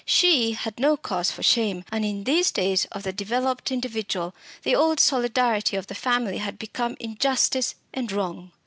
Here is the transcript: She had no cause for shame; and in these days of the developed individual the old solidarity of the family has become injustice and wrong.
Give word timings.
She 0.03 0.53
had 0.53 0.79
no 0.79 0.97
cause 0.97 1.29
for 1.29 1.43
shame; 1.43 1.85
and 1.91 2.03
in 2.03 2.23
these 2.23 2.49
days 2.51 2.85
of 2.85 3.03
the 3.03 3.13
developed 3.13 3.71
individual 3.71 4.33
the 4.63 4.75
old 4.75 4.99
solidarity 4.99 5.77
of 5.77 5.85
the 5.85 5.93
family 5.93 6.39
has 6.39 6.55
become 6.55 6.97
injustice 6.99 7.75
and 7.93 8.11
wrong. 8.11 8.51